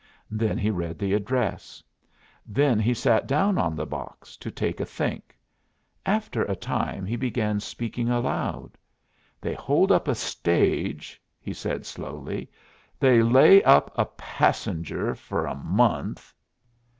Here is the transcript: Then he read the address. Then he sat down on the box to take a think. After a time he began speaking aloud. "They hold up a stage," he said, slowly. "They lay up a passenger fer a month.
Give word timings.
Then 0.31 0.57
he 0.57 0.71
read 0.71 0.97
the 0.97 1.13
address. 1.13 1.83
Then 2.47 2.79
he 2.79 2.91
sat 2.91 3.27
down 3.27 3.59
on 3.59 3.75
the 3.75 3.85
box 3.85 4.35
to 4.37 4.49
take 4.49 4.79
a 4.79 4.83
think. 4.85 5.37
After 6.07 6.41
a 6.43 6.55
time 6.55 7.05
he 7.05 7.15
began 7.15 7.59
speaking 7.59 8.09
aloud. 8.09 8.79
"They 9.39 9.53
hold 9.53 9.91
up 9.91 10.07
a 10.07 10.15
stage," 10.15 11.21
he 11.39 11.53
said, 11.53 11.85
slowly. 11.85 12.49
"They 12.99 13.21
lay 13.21 13.61
up 13.63 13.93
a 13.95 14.05
passenger 14.05 15.13
fer 15.13 15.45
a 15.45 15.53
month. 15.53 16.33